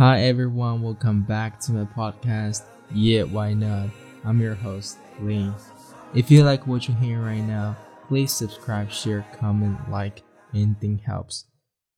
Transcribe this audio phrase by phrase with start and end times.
[0.00, 2.62] Hi everyone, welcome back to my podcast.
[2.90, 3.90] Yeah, why not?
[4.24, 5.52] I'm your host, Lin.
[6.14, 7.76] If you like what you're hearing right now,
[8.08, 10.22] please subscribe, share, comment, like,
[10.54, 11.44] anything helps.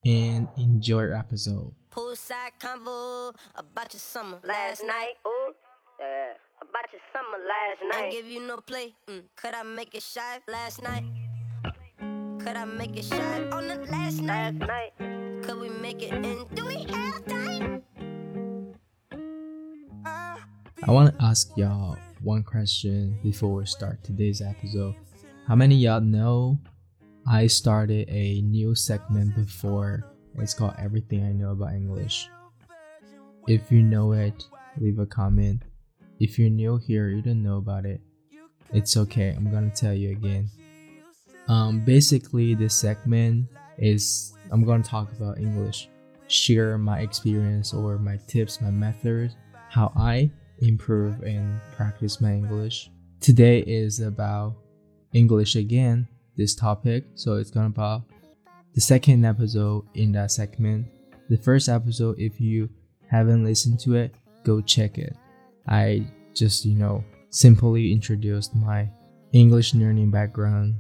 [0.05, 1.77] And enjoy your episode.
[1.93, 5.15] Poolside convo about your summer last night.
[5.25, 5.53] Ooh,
[6.01, 6.33] yeah.
[6.61, 8.09] About your summer last night.
[8.09, 8.95] I give you no play.
[9.09, 9.23] Mm.
[9.37, 11.05] Could I make it shy last night?
[12.41, 14.59] Could I make it shy on the last night?
[14.59, 15.45] Last night.
[15.45, 16.47] Could we make it in?
[16.55, 17.83] Do we have time?
[20.85, 24.97] I want to ask y'all one question before we start today's episode.
[25.47, 26.59] How many y'all know
[27.25, 30.13] I started a new segment before?
[30.39, 32.29] It's called Everything I Know About English.
[33.47, 34.45] If you know it,
[34.77, 35.63] leave a comment.
[36.19, 38.01] If you're new here, you don't know about it,
[38.73, 39.29] it's okay.
[39.37, 40.51] I'm gonna tell you again.
[41.47, 43.47] Um, basically, this segment
[43.79, 45.89] is I'm gonna talk about English,
[46.27, 49.37] share my experience or my tips, my methods,
[49.71, 50.29] how I
[50.63, 52.91] improve and practice my English.
[53.21, 54.55] Today is about
[55.13, 57.05] English again, this topic.
[57.15, 58.03] So it's gonna about
[58.75, 60.87] the second episode in that segment.
[61.29, 62.71] The first episode, if you
[63.11, 65.17] haven't listened to it, go check it.
[65.67, 68.89] I just, you know, simply introduced my
[69.33, 70.77] English learning background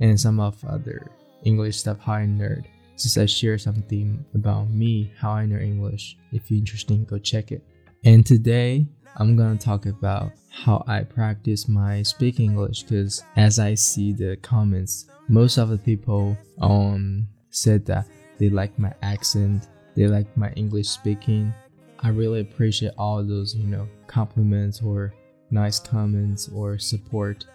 [0.00, 1.10] and some of other
[1.44, 2.64] English stuff how I nerd.
[2.98, 6.16] Just I share something about me, how I know English.
[6.32, 7.62] If you're interested, go check it.
[8.04, 8.86] And today
[9.18, 14.36] I'm gonna talk about how I practice my speaking English because as I see the
[14.42, 18.06] comments, most of the people um said that
[18.38, 21.54] they like my accent, they like my English speaking.
[22.00, 25.14] I really appreciate all those, you know, compliments or
[25.50, 27.46] nice comments or support.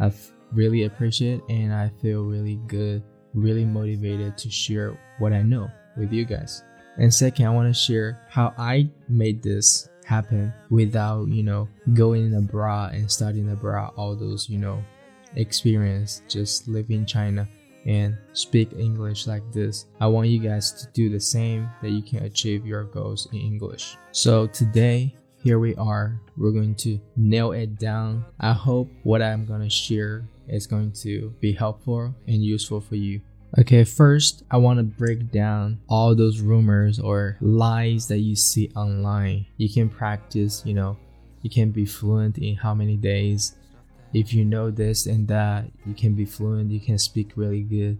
[0.00, 0.12] I
[0.52, 6.12] really appreciate and I feel really good, really motivated to share what I know with
[6.12, 6.62] you guys.
[6.98, 12.34] And second, I want to share how I made this happen without, you know, going
[12.34, 14.82] abroad and studying abroad, all those, you know,
[15.36, 17.46] experience just live in China
[17.84, 19.84] and speak English like this.
[20.00, 23.38] I want you guys to do the same that you can achieve your goals in
[23.38, 23.98] English.
[24.12, 25.14] So today,
[25.44, 26.18] here we are.
[26.38, 28.24] We're going to nail it down.
[28.40, 32.96] I hope what I'm going to share is going to be helpful and useful for
[32.96, 33.20] you.
[33.56, 38.70] Okay, first, I want to break down all those rumors or lies that you see
[38.76, 39.46] online.
[39.56, 40.98] You can practice, you know,
[41.40, 43.56] you can be fluent in how many days.
[44.12, 47.98] If you know this and that, you can be fluent, you can speak really good,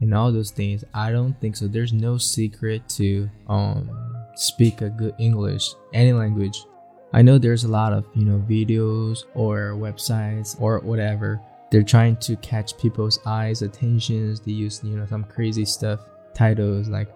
[0.00, 0.84] and all those things.
[0.94, 1.66] I don't think so.
[1.66, 3.90] There's no secret to um
[4.36, 6.64] speak a good English, any language.
[7.12, 11.40] I know there's a lot of, you know, videos or websites or whatever
[11.70, 14.40] they're trying to catch people's eyes attentions.
[14.40, 16.00] They use you know some crazy stuff
[16.34, 17.08] titles like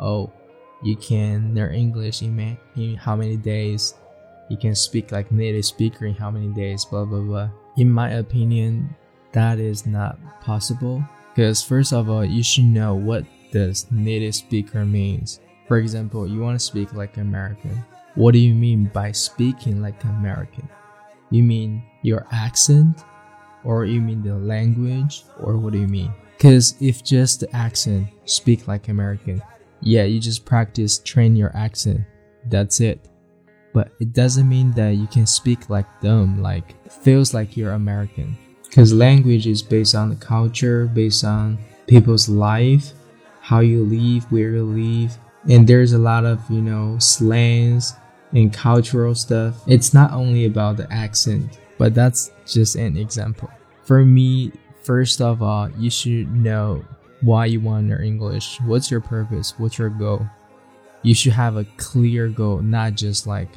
[0.00, 0.32] oh
[0.82, 3.94] you can learn english in, in how many days
[4.48, 7.48] you can speak like native speaker in how many days blah blah blah.
[7.76, 8.94] In my opinion
[9.32, 11.02] that is not possible
[11.34, 15.40] because first of all you should know what does native speaker means.
[15.66, 17.84] For example you want to speak like american.
[18.16, 20.68] What do you mean by speaking like american?
[21.30, 23.02] You mean your accent
[23.64, 25.24] or you mean the language?
[25.40, 26.12] Or what do you mean?
[26.36, 29.42] Because if just the accent speak like american.
[29.80, 32.02] Yeah you just practice train your accent.
[32.46, 33.08] That's it.
[33.72, 38.36] But it doesn't mean that you can speak like them like feels like you're american.
[38.64, 42.92] Because language is based on the culture based on people's life
[43.40, 45.18] how you live where you live.
[45.50, 47.94] And there's a lot of you know slangs
[48.32, 49.62] and cultural stuff.
[49.66, 53.50] It's not only about the accent but that's just an example.
[53.82, 54.52] For me,
[54.82, 56.84] first of all, you should know
[57.20, 58.60] why you want to learn English.
[58.62, 59.58] What's your purpose?
[59.58, 60.26] What's your goal?
[61.02, 63.48] You should have a clear goal, not just like,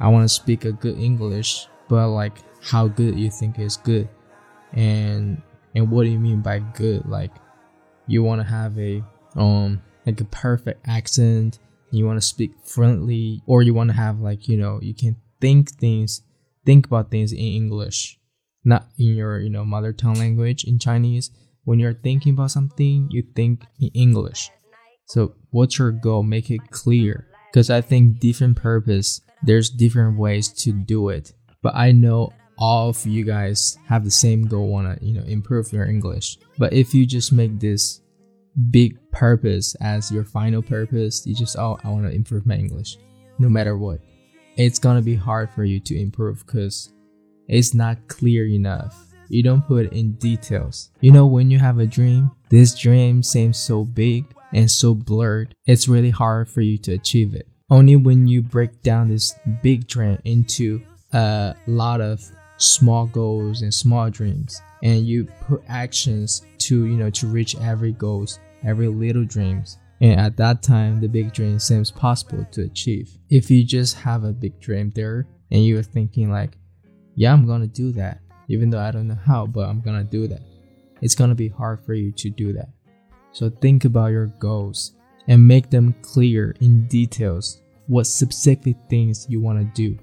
[0.00, 4.08] I want to speak a good English, but like how good you think is good.
[4.72, 5.40] And
[5.74, 7.06] and what do you mean by good?
[7.06, 7.32] Like
[8.06, 9.02] you want to have a
[9.36, 11.58] um like a perfect accent,
[11.90, 15.16] you want to speak fluently or you want to have like, you know, you can
[15.40, 16.22] think things
[16.64, 18.18] think about things in English,
[18.64, 21.30] not in your you know mother tongue language in Chinese.
[21.64, 24.50] When you're thinking about something, you think in English.
[25.06, 26.22] So what's your goal?
[26.22, 27.28] Make it clear.
[27.50, 31.32] Because I think different purpose, there's different ways to do it.
[31.62, 35.72] But I know all of you guys have the same goal, wanna you know improve
[35.72, 36.38] your English.
[36.58, 38.00] But if you just make this
[38.70, 42.98] big purpose as your final purpose, you just oh I want to improve my English,
[43.38, 44.00] no matter what
[44.56, 46.92] it's gonna be hard for you to improve because
[47.48, 49.06] it's not clear enough.
[49.28, 50.90] You don't put in details.
[51.00, 55.54] You know, when you have a dream, this dream seems so big and so blurred,
[55.66, 57.48] it's really hard for you to achieve it.
[57.70, 62.22] Only when you break down this big dream into a lot of
[62.56, 67.92] small goals and small dreams and you put actions to you know to reach every
[67.92, 73.16] goals every little dreams and at that time the big dream seems possible to achieve.
[73.30, 76.58] If you just have a big dream there and you're thinking like
[77.14, 80.28] yeah i'm gonna do that even though i don't know how but i'm gonna do
[80.28, 80.42] that.
[81.00, 82.68] It's gonna be hard for you to do that.
[83.32, 84.92] So think about your goals
[85.26, 89.98] and make them clear in details what specific things you want to do.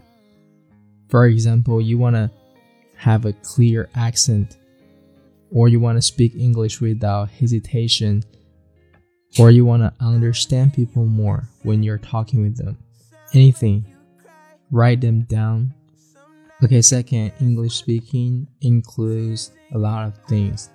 [1.10, 2.32] For example you want to
[2.96, 4.58] have a clear accent
[5.52, 8.24] or you want to speak English without hesitation,
[9.40, 12.78] or you want to understand people more when you're talking with them.
[13.34, 13.86] Anything,
[14.72, 15.74] write them down.
[16.64, 20.70] Okay, second, English speaking includes a lot of things.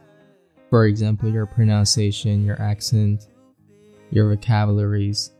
[0.70, 3.28] For example, your pronunciation, your accent,
[4.10, 5.32] your vocabularies.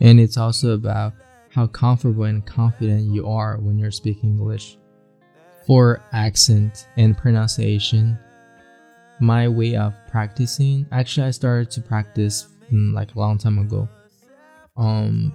[0.00, 1.14] And it's also about
[1.50, 4.76] how comfortable and confident you are when you're speaking English
[5.66, 8.18] for accent and pronunciation.
[9.20, 13.88] My way of practicing, actually, I started to practice mm, like a long time ago.
[14.76, 15.32] Um,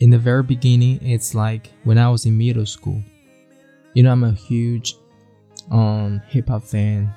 [0.00, 3.02] in the very beginning, it's like when I was in middle school.
[3.94, 4.96] You know, I'm a huge
[5.70, 7.12] um hip hop fan,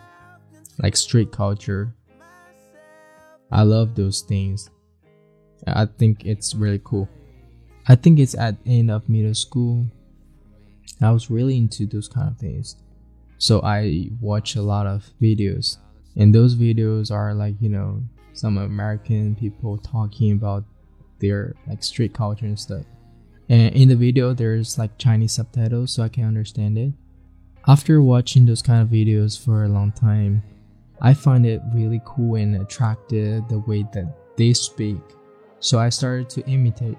[0.81, 1.94] like street culture.
[3.51, 4.69] I love those things.
[5.68, 7.10] I think it's really cool.
[7.88, 9.86] I think it's at end of middle school
[11.01, 12.78] I was really into those kind of things.
[13.45, 15.77] So I watch a lot of videos,
[16.15, 18.01] and those videos are like, you know,
[18.33, 20.63] some American people talking about
[21.19, 22.86] their like street culture and stuff.
[23.47, 26.94] And in the video, there's like Chinese subtitles so I can understand it.
[27.68, 30.42] After watching those kind of videos for a long time,
[31.00, 34.97] I find it really cool and attractive the way that they speak.
[35.59, 36.97] So I started to imitate.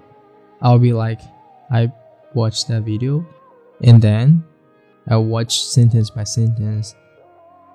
[0.61, 1.19] I'll be like,
[1.69, 1.91] I
[2.33, 3.27] watched that video
[3.83, 4.45] and then
[5.09, 6.95] I'll watch sentence by sentence.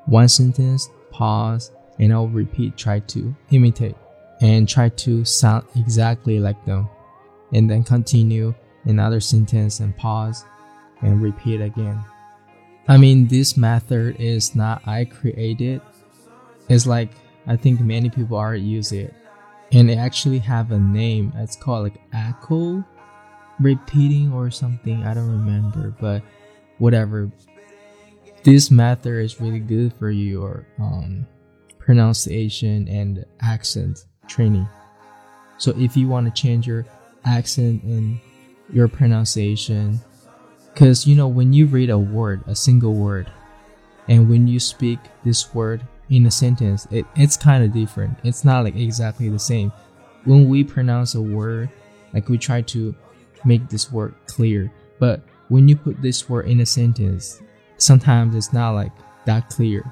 [0.07, 3.97] One sentence, pause, and I'll repeat, try to imitate,
[4.41, 6.89] and try to sound exactly like them.
[7.53, 10.45] And then continue another sentence and pause
[11.03, 12.03] and repeat again.
[12.89, 15.81] I mean, this method is not I created.
[16.69, 17.11] It's like
[17.47, 19.15] I think many people are use it,
[19.71, 21.33] and it actually have a name.
[21.37, 22.85] It's called like echo
[23.61, 25.05] repeating or something.
[25.05, 26.23] I don't remember, but
[26.83, 27.31] whatever.
[28.43, 31.25] This method is really good for your um,
[31.79, 34.69] pronunciation and accent training.
[35.59, 36.85] So if you want to change your
[37.25, 38.19] accent and
[38.73, 40.01] your pronunciation,
[40.75, 43.31] because you know when you read a word, a single word,
[44.09, 48.19] and when you speak this word in a sentence, it, it's kind of different.
[48.25, 49.71] It's not like exactly the same.
[50.25, 51.71] When we pronounce a word,
[52.13, 52.93] like we try to
[53.45, 54.73] make this word clear.
[54.99, 57.43] But when you put this word in a sentence,
[57.77, 58.91] sometimes it's not like
[59.27, 59.85] that clear.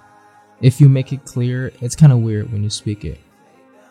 [0.62, 3.20] If you make it clear, it's kind of weird when you speak it.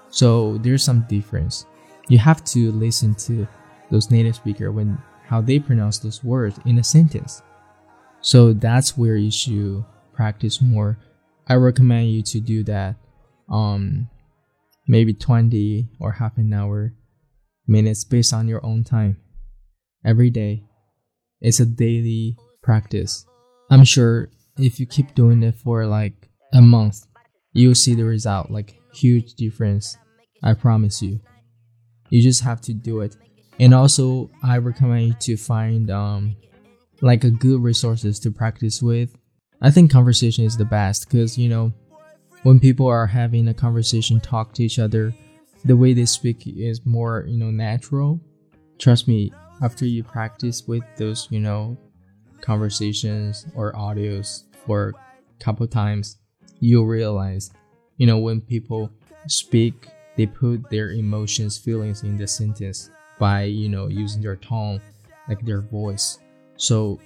[0.09, 1.67] So there's some difference.
[2.07, 3.47] You have to listen to
[3.91, 7.43] those native speaker when how they pronounce those words in a sentence.
[8.21, 10.97] So that's where you should practice more.
[11.47, 12.95] I recommend you to do that
[13.47, 14.09] um
[14.87, 16.95] maybe 20 or half an hour
[17.67, 19.17] minutes based on your own time
[20.03, 20.63] every day.
[21.41, 23.25] It's a daily practice.
[23.69, 27.05] I'm sure if you keep doing it for like a month,
[27.53, 29.97] you'll see the result, like huge difference.
[30.43, 31.19] I promise you.
[32.09, 33.15] You just have to do it.
[33.59, 36.35] And also, I recommend you to find um
[37.01, 39.15] like a good resources to practice with.
[39.61, 41.73] I think conversation is the best because you know
[42.43, 45.13] when people are having a conversation, talk to each other,
[45.65, 48.19] the way they speak is more you know natural.
[48.77, 49.31] Trust me,
[49.61, 51.77] after you practice with those, you know,
[52.41, 54.93] conversations or audios for
[55.39, 56.17] a couple times,
[56.59, 57.51] you'll realize,
[57.97, 58.89] you know, when people
[59.27, 59.87] speak,
[60.17, 62.89] they put their emotions, feelings in the sentence
[63.19, 64.81] by, you know, using their tone,
[65.27, 66.19] like their voice.
[66.57, 66.99] So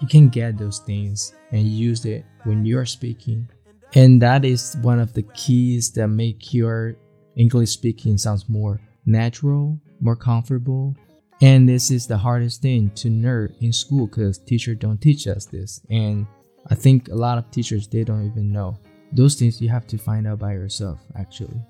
[0.00, 3.48] you can get those things and use it when you're speaking.
[3.94, 6.96] And that is one of the keys that make your
[7.36, 10.96] English speaking sounds more natural, more comfortable,
[11.40, 15.46] and this is the hardest thing to learn in school because teachers don't teach us
[15.46, 15.80] this.
[15.90, 16.26] And
[16.68, 18.78] I think a lot of teachers they don't even know.
[19.12, 21.60] Those things you have to find out by yourself actually.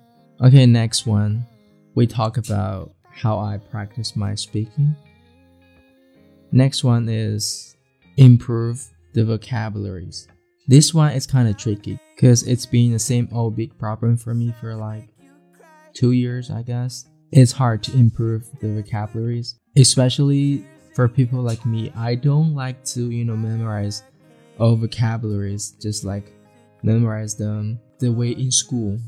[0.43, 1.47] Okay, next one.
[1.95, 4.95] We talk about how I practice my speaking.
[6.53, 7.77] Next one is
[8.17, 10.29] improve the vocabularies.
[10.67, 14.35] This one is kind of tricky because it's been the same old big problem for
[14.35, 15.09] me for like
[15.93, 17.07] two years, I guess.
[17.33, 21.91] It's hard to improve the vocabularies, especially for people like me.
[21.97, 24.03] I don't like to, you know, memorize
[24.59, 26.33] all vocabularies, just like
[26.83, 28.99] memorize them the way in school.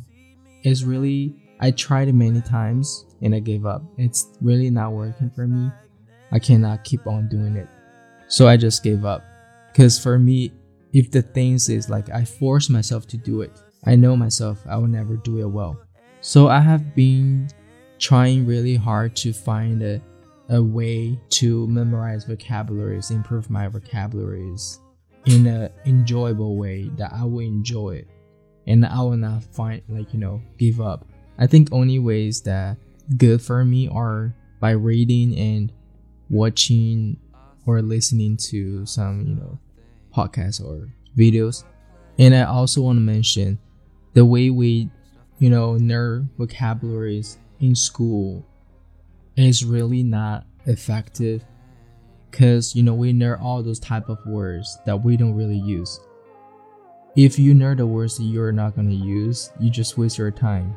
[0.63, 3.83] It's really, I tried it many times and I gave up.
[3.99, 5.71] It's really not working for me.
[6.33, 7.69] I cannot keep on doing it.
[8.29, 9.23] So I just gave up.
[9.73, 10.53] Because for me,
[10.93, 13.53] if the things is like I force myself to do it,
[13.85, 15.79] I know myself I will never do it well.
[16.21, 17.49] So I have been
[17.99, 20.01] trying really hard to find a,
[20.49, 24.81] a way to memorize vocabularies, improve my vocabularies
[25.27, 28.09] in an enjoyable way that I will enjoy it
[28.67, 31.07] and I will not find like you know give up.
[31.39, 32.77] I think only ways that
[33.17, 35.73] good for me are by reading and
[36.29, 37.19] watching
[37.67, 39.59] or listening to some you know
[40.15, 41.65] podcasts or videos.
[42.19, 43.59] And I also want to mention
[44.15, 44.91] the way we
[45.39, 48.45] you know learn vocabularies in school
[49.37, 51.45] is really not effective
[52.31, 56.01] because you know we learn all those type of words that we don't really use.
[57.17, 60.31] If you learn the words that you're not going to use you just waste your
[60.31, 60.77] time.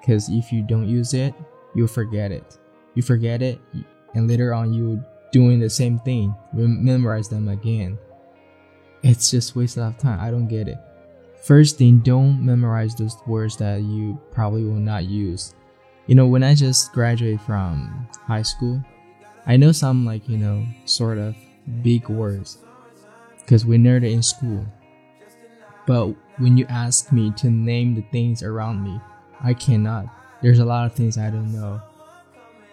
[0.00, 1.34] Because if you don't use it
[1.74, 2.58] you forget it.
[2.94, 3.60] You forget it
[4.14, 7.98] and later on you doing the same thing memorize them again.
[9.02, 10.20] It's just waste of time.
[10.20, 10.78] I don't get it.
[11.42, 15.54] First thing don't memorize those words that you probably will not use
[16.06, 18.82] you know, when I just graduated from high school,
[19.46, 21.34] I know some like, you know, sort of
[21.82, 22.58] big words
[23.40, 24.64] because we it in school.
[25.86, 26.08] But
[26.38, 29.00] when you ask me to name the things around me,
[29.42, 30.06] I cannot.
[30.42, 31.80] There's a lot of things I don't know.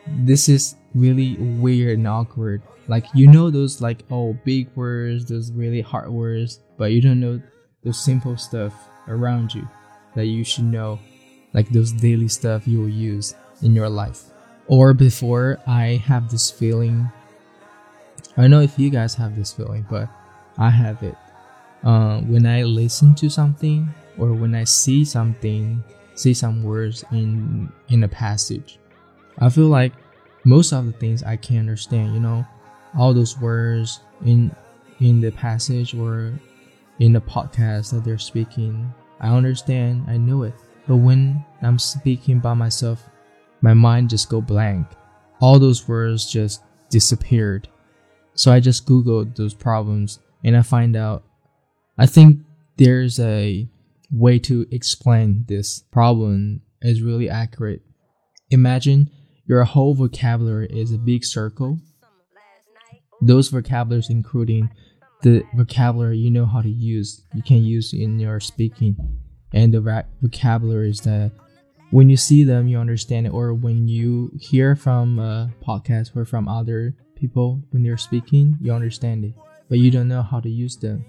[0.08, 2.62] This is really weird and awkward.
[2.88, 7.20] Like you know those like oh big words, those really hard words, but you don't
[7.20, 7.42] know
[7.84, 8.74] those simple stuff
[9.08, 9.68] around you
[10.16, 11.00] that you should know
[11.54, 14.26] like those daily stuff you will use in your life.
[14.68, 17.10] Or before, I have this feeling.
[18.38, 20.10] I don't know if you guys have this feeling, but
[20.58, 21.16] I have it.
[21.84, 25.84] Uh, when I listen to something or when I see something,
[26.16, 28.80] see some words in in a passage,
[29.40, 29.92] I feel like
[30.46, 32.14] most of the things I can understand.
[32.14, 32.46] You know,
[32.98, 34.56] all those words in
[35.00, 36.40] in the passage or
[37.00, 40.06] in the podcast that they're speaking, I understand.
[40.08, 40.54] I know it.
[40.88, 43.08] But when I'm speaking by myself,
[43.62, 44.88] my mind just go blank.
[45.40, 47.70] All those words just disappeared.
[48.36, 51.24] So I just googled those problems and I find out
[51.98, 52.40] I think
[52.78, 53.68] there's a
[54.12, 57.82] way to explain this problem is really accurate.
[58.50, 59.10] Imagine
[59.46, 61.80] your whole vocabulary is a big circle.
[63.22, 64.70] Those vocabularies including
[65.22, 68.98] the vocabulary you know how to use, you can use in your speaking
[69.54, 71.32] and the vocabularies that
[71.92, 76.26] when you see them you understand it or when you hear from a podcast or
[76.26, 79.34] from other people when they're speaking you understand it
[79.74, 81.04] but you don't know how to use them.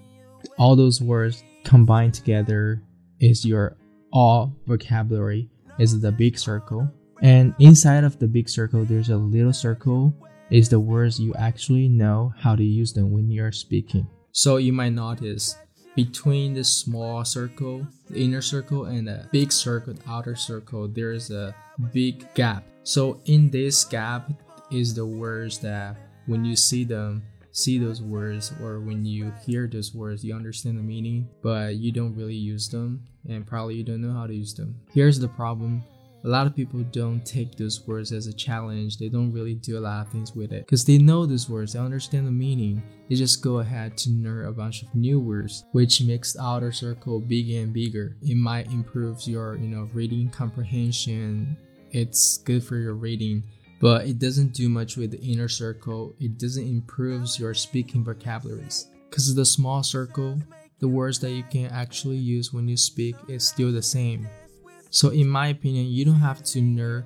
[0.58, 2.82] All those words combined together
[3.20, 3.76] is your
[4.10, 6.88] all vocabulary is the big circle.
[7.20, 10.14] And inside of the big circle there's a little circle
[10.50, 14.06] is the words you actually know how to use them when you're speaking.
[14.32, 15.56] So you might notice
[15.94, 21.12] between the small circle, the inner circle, and the big circle, the outer circle, there
[21.12, 21.54] is a
[21.92, 22.64] big gap.
[22.82, 24.30] So in this gap
[24.70, 25.96] is the words that
[26.26, 27.22] when you see them,
[27.52, 31.92] see those words, or when you hear those words, you understand the meaning, but you
[31.92, 34.74] don't really use them, and probably you don't know how to use them.
[34.92, 35.84] Here's the problem
[36.24, 38.96] a lot of people don't take those words as a challenge.
[38.96, 41.74] They don't really do a lot of things with it because they know those words,
[41.74, 42.82] they understand the meaning.
[43.10, 46.72] They just go ahead to learn a bunch of new words, which makes the outer
[46.72, 48.16] circle bigger and bigger.
[48.22, 51.58] It might improve your, you know, reading comprehension.
[51.90, 53.42] It's good for your reading,
[53.78, 56.14] but it doesn't do much with the inner circle.
[56.18, 60.40] It doesn't improve your speaking vocabularies because the small circle,
[60.78, 64.26] the words that you can actually use when you speak is still the same.
[64.94, 67.04] So, in my opinion, you don't have to learn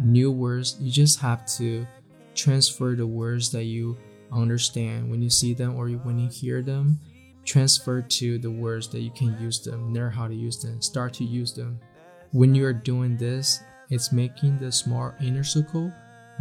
[0.00, 1.86] new words, you just have to
[2.34, 3.96] transfer the words that you
[4.32, 6.98] understand when you see them or when you hear them.
[7.44, 11.14] Transfer to the words that you can use them, learn how to use them, start
[11.14, 11.78] to use them.
[12.32, 15.92] When you are doing this, it's making the small inner circle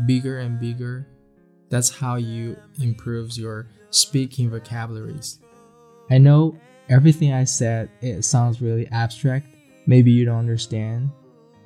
[0.07, 1.05] bigger and bigger.
[1.69, 5.37] That's how you improves your speaking vocabularies.
[6.09, 6.57] I know
[6.89, 9.45] everything I said it sounds really abstract,
[9.85, 11.11] maybe you don't understand,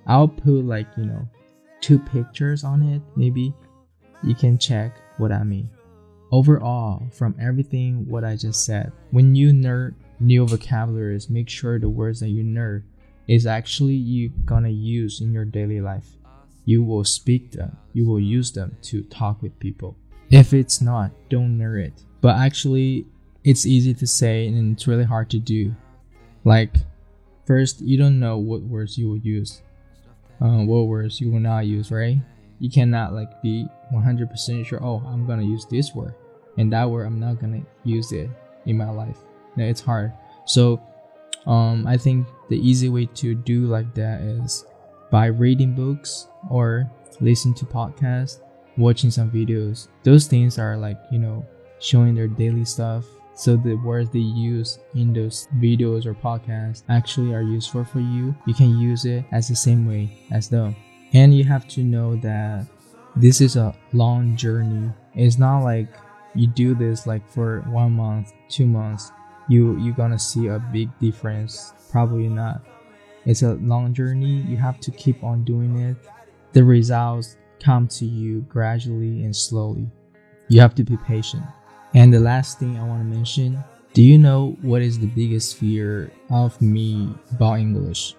[0.07, 1.27] I'll put like, you know,
[1.81, 3.01] two pictures on it.
[3.15, 3.53] Maybe
[4.23, 5.69] you can check what I mean.
[6.31, 11.89] Overall, from everything what I just said, when you learn new vocabularies, make sure the
[11.89, 12.83] words that you learn
[13.27, 16.15] is actually you gonna use in your daily life.
[16.65, 19.95] you will speak them, you will use them to talk with people.
[20.31, 22.03] If it's not, don't learn it.
[22.21, 23.05] But actually,
[23.43, 25.75] it's easy to say and it's really hard to do.
[26.43, 26.75] Like,
[27.45, 29.61] first, you don't know what words you will use,
[30.41, 32.17] uh, what words you will not use, right?
[32.59, 34.83] You cannot like be 100% sure.
[34.83, 36.13] Oh, I'm gonna use this word,
[36.57, 38.29] and that word I'm not gonna use it
[38.65, 39.17] in my life.
[39.55, 40.13] No, it's hard.
[40.45, 40.81] So,
[41.45, 44.65] um, I think the easy way to do like that is
[45.11, 48.39] by reading books or listening to podcasts,
[48.77, 49.87] watching some videos.
[50.03, 51.45] Those things are like you know
[51.79, 53.05] showing their daily stuff
[53.35, 58.33] so the words they use in those videos or podcasts actually are useful for you.
[58.47, 60.75] You can use it as the same way as them.
[61.13, 62.65] And you have to know that
[63.15, 64.89] this is a long journey.
[65.13, 65.89] It's not like
[66.33, 69.11] you do this like for one month two months.
[69.49, 71.73] You you're gonna see a big difference.
[71.91, 72.61] Probably not.
[73.25, 74.43] It's a long journey.
[74.47, 75.97] You have to keep on doing it.
[76.53, 79.89] The results come to you gradually and slowly.
[80.47, 81.43] You have to be patient
[81.95, 83.63] and the last thing I want to mention
[83.95, 88.13] do you know what is the biggest fear of me about English?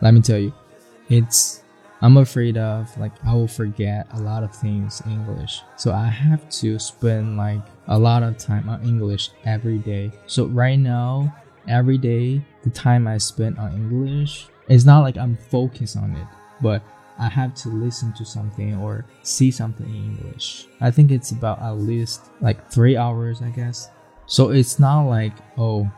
[0.00, 0.52] Let me tell you,
[1.08, 1.62] it's
[2.02, 5.62] I'm afraid of like I will forget a lot of things in English.
[5.76, 10.10] So I have to spend like a lot of time on English every day.
[10.26, 11.32] So right now,
[11.68, 16.26] every day, the time I spend on English, it's not like I'm focused on it,
[16.60, 16.82] but
[17.18, 20.66] I have to listen to something or see something in English.
[20.80, 23.90] I think it's about at least like three hours, I guess.
[24.26, 25.90] So it's not like, oh,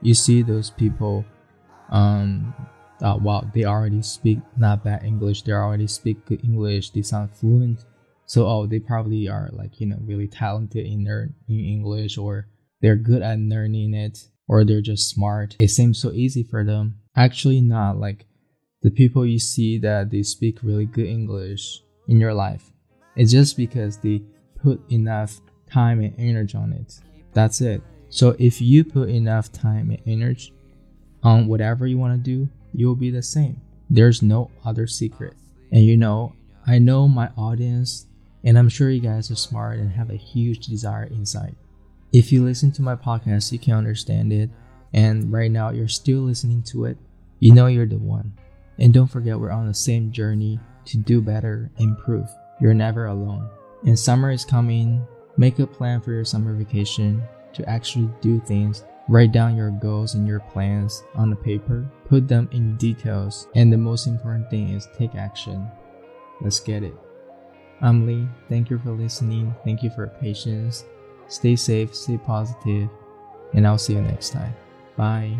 [0.00, 1.24] you see those people,
[1.90, 2.54] um,
[3.02, 7.30] uh, wow, they already speak not bad English, they already speak good English, they sound
[7.34, 7.84] fluent.
[8.26, 12.48] So, oh, they probably are like, you know, really talented in their in English or
[12.80, 15.56] they're good at learning it or they're just smart.
[15.60, 17.00] It seems so easy for them.
[17.16, 18.26] Actually, not like
[18.84, 22.70] the people you see that they speak really good English in your life.
[23.16, 24.22] It's just because they
[24.62, 27.00] put enough time and energy on it.
[27.32, 27.82] That's it.
[28.10, 30.52] So if you put enough time and energy
[31.22, 33.58] on whatever you want to do, you'll be the same.
[33.88, 35.32] There's no other secret.
[35.72, 38.06] And you know, I know my audience,
[38.44, 41.56] and I'm sure you guys are smart and have a huge desire inside.
[42.12, 44.50] If you listen to my podcast, you can understand it.
[44.92, 46.98] And right now, you're still listening to it.
[47.40, 48.34] You know you're the one.
[48.78, 52.28] And don't forget, we're on the same journey to do better, improve.
[52.60, 53.48] You're never alone.
[53.86, 55.06] And summer is coming.
[55.36, 57.22] Make a plan for your summer vacation
[57.54, 58.84] to actually do things.
[59.08, 61.84] Write down your goals and your plans on the paper.
[62.08, 63.48] Put them in details.
[63.54, 65.68] And the most important thing is take action.
[66.40, 66.94] Let's get it.
[67.80, 68.26] I'm Lee.
[68.48, 69.54] Thank you for listening.
[69.64, 70.84] Thank you for your patience.
[71.28, 72.88] Stay safe, stay positive,
[73.52, 74.54] and I'll see you next time.
[74.96, 75.38] Bye.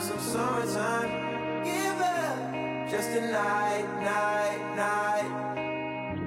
[0.00, 1.64] Summertime.
[1.64, 5.30] Give up just a night, night, night.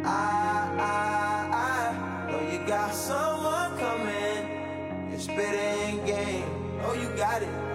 [0.03, 1.07] I, I,
[1.55, 5.09] I know you got someone coming.
[5.09, 6.79] You're spitting game.
[6.83, 7.70] Oh, you got it.